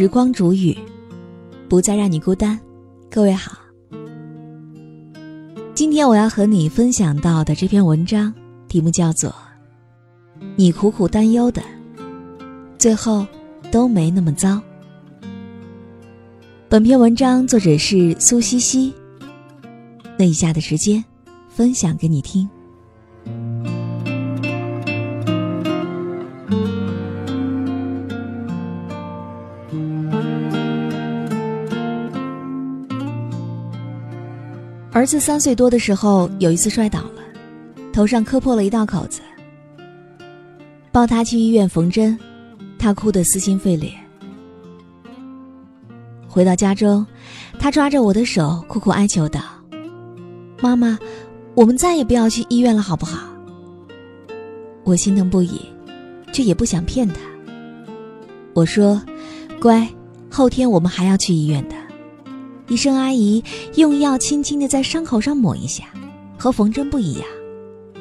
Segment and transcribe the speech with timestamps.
[0.00, 0.74] 时光煮雨，
[1.68, 2.58] 不再让你孤单。
[3.10, 3.58] 各位好，
[5.74, 8.32] 今天我要和你分享到的这篇文章
[8.66, 9.28] 题目叫做
[10.56, 11.60] 《你苦苦担忧的，
[12.78, 13.26] 最后
[13.70, 14.54] 都没那么糟》。
[16.70, 18.94] 本篇文章作者是苏西西。
[20.16, 21.04] 那以下的时间，
[21.50, 22.48] 分享给你听。
[35.00, 37.22] 儿子三岁多的时候，有一次摔倒了，
[37.90, 39.22] 头上磕破了一道口子。
[40.92, 42.18] 抱他去医院缝针，
[42.78, 43.90] 他哭得撕心肺裂。
[46.28, 47.06] 回到家中，
[47.58, 49.40] 他抓着我的手，苦苦哀求道
[50.60, 50.98] ：“妈妈，
[51.54, 53.26] 我们再也不要去医院了，好不好？”
[54.84, 55.62] 我心疼不已，
[56.30, 57.20] 却也不想骗他。
[58.52, 59.00] 我说
[59.62, 59.88] ：“乖，
[60.30, 61.76] 后天我们还要去医院的。”
[62.70, 63.42] 医生阿姨
[63.74, 65.86] 用药轻轻的在伤口上抹一下，
[66.38, 67.24] 和缝针不一样，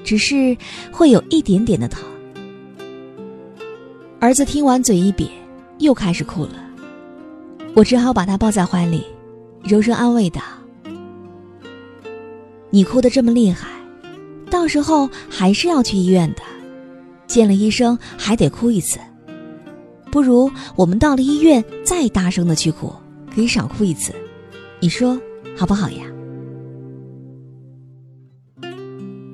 [0.04, 0.56] 只是
[0.92, 2.04] 会有一点点的疼。
[4.20, 5.28] 儿子听完嘴一瘪，
[5.80, 6.52] 又开始哭了。
[7.74, 9.04] 我只好把他抱在怀里，
[9.64, 10.40] 柔声安慰道
[12.70, 13.70] ：“你哭得这么厉害，
[14.52, 16.44] 到时候还是要去医院的，
[17.26, 19.00] 见了医生还得哭一次。
[20.12, 22.94] 不如我们到了医院再大声的去哭，
[23.34, 24.14] 可以少哭一次。”
[24.82, 25.20] 你说
[25.58, 26.06] 好不好呀？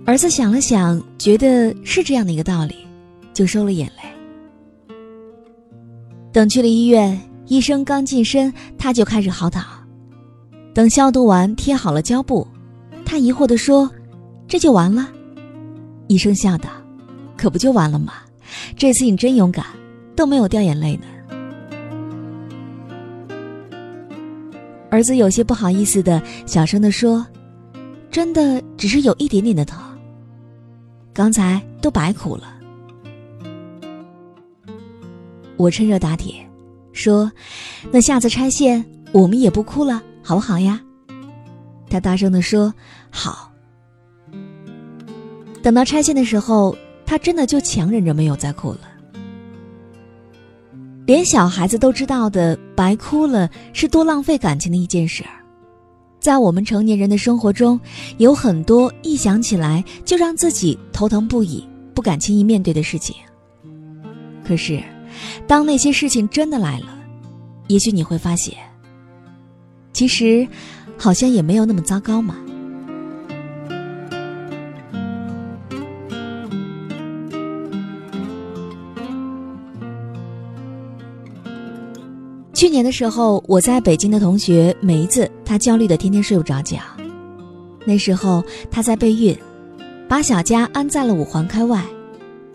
[0.06, 2.76] 儿子想了想，觉得是这样的一个道理，
[3.34, 4.96] 就收了眼泪。
[6.32, 9.64] 等去了医院，医生刚近身，他就开始嚎啕。
[10.74, 12.48] 等消毒完，贴好了胶布，
[13.06, 13.90] 他疑惑地说
[14.48, 15.10] ：“这就完了？”
[16.08, 16.70] 医生笑道
[17.38, 18.14] ：“可不就完了吗？
[18.76, 19.66] 这次你真勇敢，
[20.16, 21.04] 都没有掉眼泪呢。”
[24.96, 27.28] 儿子有些不好意思的小声的说
[28.10, 29.78] ：“真的只是有一点点的疼。
[31.14, 32.56] 刚才都白哭了。”
[35.58, 36.34] 我趁热打铁，
[36.94, 37.30] 说
[37.92, 40.80] ：“那下次拆线我们也不哭了，好不好呀？”
[41.92, 42.74] 他大声的说
[43.12, 43.52] ：“好。”
[45.62, 46.74] 等到拆线的时候，
[47.06, 48.80] 他真的就强忍着没有再哭了。
[51.06, 55.30] 连小孩子都知道的，白哭了是多浪费感情的一件事儿，
[56.20, 57.80] 在我们成年人的生活中，
[58.18, 63.16] 有很多一想起来就让自己头疼不已、不敢轻易面对的事情。
[64.46, 64.84] 可是，
[65.48, 66.88] 当那些事情真的来了，
[67.68, 68.54] 也许你会发现，
[69.94, 70.48] 其实，
[70.98, 72.36] 好像也没有那么糟糕嘛。
[82.56, 86.78] 去年的时候，我在北京的同学梅子，她焦虑的天天睡不着觉。
[87.84, 89.38] 那时候她在备孕，
[90.08, 91.84] 把小家安在了五环开外，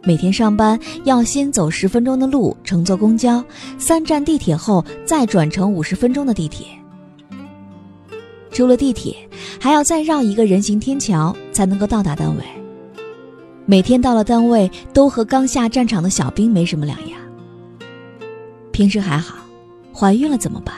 [0.03, 3.45] 每天上班要先走十分钟的路，乘坐公交，
[3.77, 6.67] 三站地铁后再转乘五十分钟的地铁。
[8.51, 9.15] 出了地铁，
[9.61, 12.43] 还要再绕一个人行天桥才能够到达单位。
[13.67, 17.21] 每天到了单位，都和刚下战场的小兵没什么两样。
[18.73, 19.37] 平时还好。
[20.01, 20.75] 怀孕了怎么办？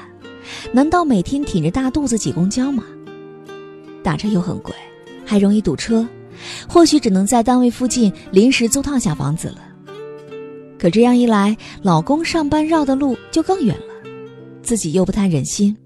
[0.72, 2.82] 难道每天挺着大肚子挤公交吗？
[4.02, 4.74] 打车又很贵，
[5.24, 6.04] 还容易堵车，
[6.68, 9.58] 或许只能在单位附近临时租套小房子了。
[10.76, 14.10] 可这样一来，老公上班绕的路就更远了，
[14.60, 15.76] 自己又不太忍心。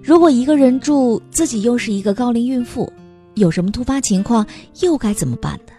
[0.00, 2.88] 如果一个人住，自己又是一个高龄孕妇，
[3.34, 4.46] 有什么突发情况
[4.80, 5.72] 又该怎么办呢？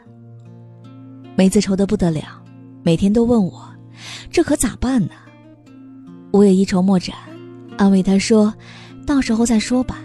[1.38, 2.44] 梅子愁得不得了，
[2.84, 3.66] 每天都问我，
[4.30, 5.12] 这可咋办呢？
[6.34, 7.16] 我也一筹莫展，
[7.78, 8.52] 安慰他说
[9.06, 10.00] ：“到时候再说吧。”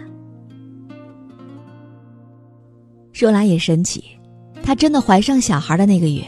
[3.11, 4.03] 说来也神奇，
[4.61, 6.23] 她真的怀上小孩的那个月，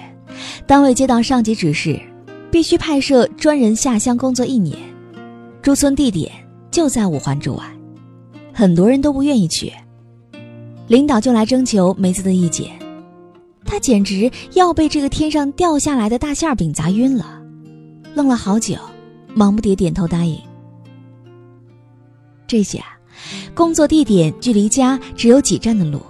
[0.66, 2.02] 单位接到上级指示，
[2.50, 4.75] 必须派设专人下乡工作一年，
[5.62, 6.31] 驻村地点
[6.72, 7.64] 就在五环之外，
[8.52, 9.72] 很多人都不愿意去。
[10.88, 12.72] 领导就来征求梅子的意见，
[13.64, 17.40] 她简直要被这个天上掉下来的大馅饼砸晕了，
[18.16, 18.75] 愣了好久。
[19.36, 20.39] 忙不迭点头答应。
[22.48, 22.83] 这下，
[23.54, 26.01] 工作地点距离家只有几站的路，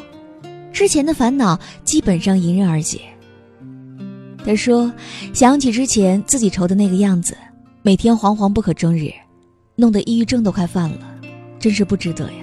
[0.71, 3.01] 之前的烦恼基本上迎刃而解。
[4.43, 4.91] 他说
[5.33, 7.37] ：“想起之前自己愁的那个样子，
[7.83, 9.11] 每天惶惶不可终日，
[9.75, 11.15] 弄得抑郁症都快犯了，
[11.59, 12.40] 真是不值得呀。”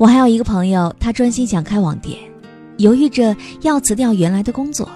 [0.00, 2.18] 我还有一个朋友，他专心想开网店，
[2.78, 4.88] 犹豫着要辞掉原来的工作。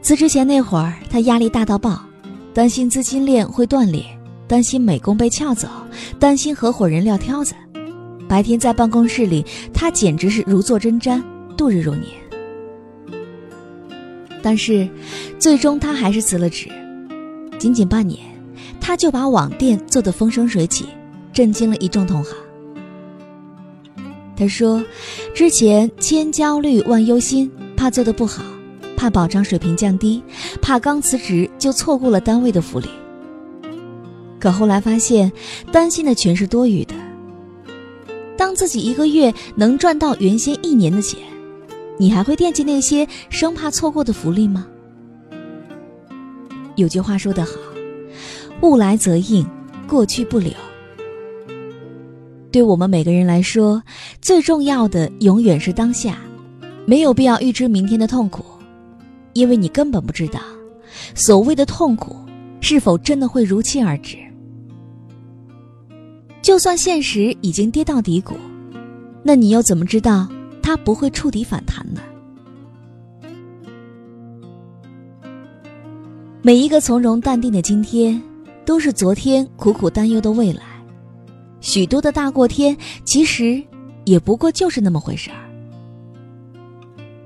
[0.00, 2.00] 辞职前那会儿，他压力大到爆，
[2.54, 4.04] 担心资金链会断裂，
[4.46, 5.66] 担心美工被撬走，
[6.20, 7.52] 担心合伙人撂挑子。
[8.28, 11.20] 白天在办公室里，他简直是如坐针毡，
[11.56, 12.06] 度日如年。
[14.40, 14.88] 但是，
[15.40, 16.68] 最终他还是辞了职。
[17.58, 18.20] 仅仅半年，
[18.80, 20.86] 他就把网店做得风生水起，
[21.32, 22.36] 震惊了一众同行。
[24.36, 24.84] 他说
[25.32, 28.42] ：“之前千焦虑万忧心，怕做的不好，
[28.96, 30.20] 怕保障水平降低，
[30.60, 32.88] 怕刚辞职就错过了单位的福利。
[34.40, 35.30] 可后来发现，
[35.70, 36.94] 担心的全是多余的。
[38.36, 41.20] 当自己一个月能赚到原先一年的钱，
[41.96, 44.66] 你还会惦记那些生怕错过的福利吗？”
[46.74, 47.52] 有句话说得好
[48.62, 49.46] ：“物来则应，
[49.86, 50.50] 过去不留。”
[52.54, 53.82] 对我们每个人来说，
[54.20, 56.18] 最重要的永远是当下，
[56.86, 58.44] 没有必要预知明天的痛苦，
[59.32, 60.38] 因为你根本不知道，
[61.16, 62.14] 所谓的痛苦
[62.60, 64.16] 是否真的会如期而至。
[66.42, 68.36] 就算现实已经跌到低谷，
[69.24, 70.28] 那你又怎么知道
[70.62, 72.00] 它不会触底反弹呢？
[76.40, 78.22] 每一个从容淡定的今天，
[78.64, 80.62] 都是昨天苦苦担忧的未来。
[81.64, 83.60] 许多的大过天，其实
[84.04, 85.36] 也不过就是那么回事儿。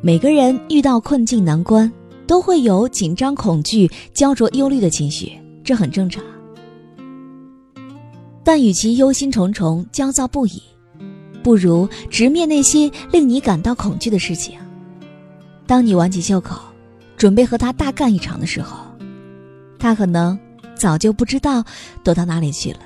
[0.00, 1.92] 每个人遇到困境难关，
[2.24, 5.32] 都会有紧张、恐惧、焦灼、忧虑的情绪，
[5.64, 6.22] 这很正常。
[8.44, 10.62] 但与其忧心忡忡、焦躁不已，
[11.42, 14.54] 不如直面那些令你感到恐惧的事情。
[15.66, 16.60] 当你挽起袖口，
[17.16, 18.78] 准备和他大干一场的时候，
[19.80, 20.38] 他可能
[20.76, 21.64] 早就不知道
[22.04, 22.78] 躲到哪里去了。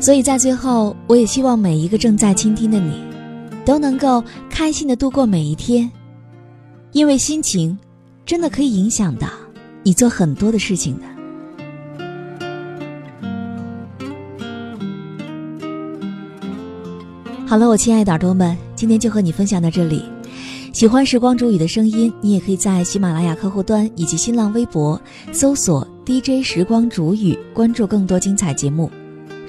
[0.00, 3.04] 所以在最后，我也希望每一个正在倾听的你，
[3.66, 5.90] 都能够开心的度过每一天，
[6.92, 7.78] 因为心情
[8.24, 9.28] 真的可以影响到
[9.82, 11.02] 你做很多的事情的。
[17.46, 20.02] 好了，我亲爱的耳朵们，今天就和你分享到这里。
[20.72, 24.98] 喜欢时光煮雨的声音，你也可以在喜马拉雅客户端以及新浪微博
[25.30, 28.90] 搜索 DJ 时光煮雨，关注更多精彩节目。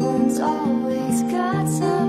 [0.00, 1.99] One's always got some.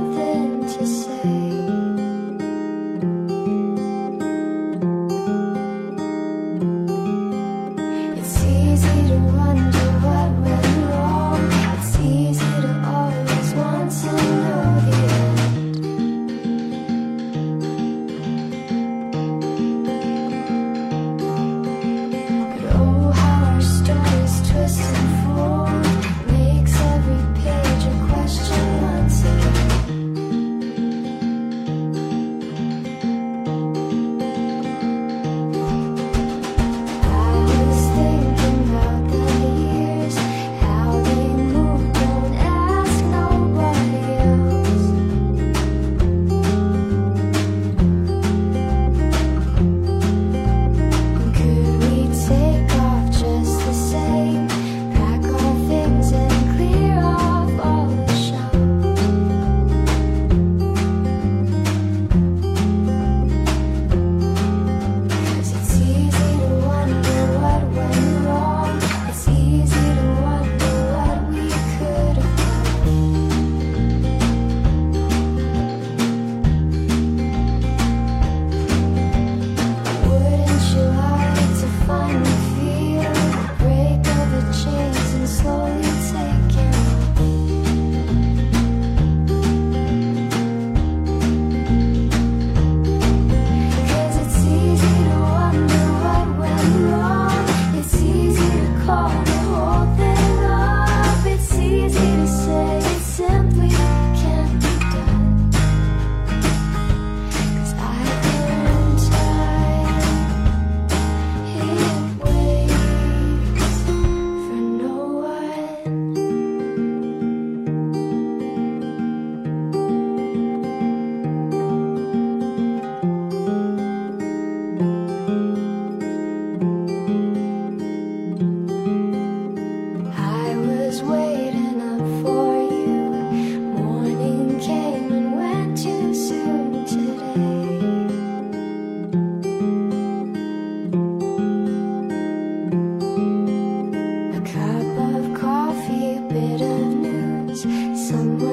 [148.12, 148.51] sun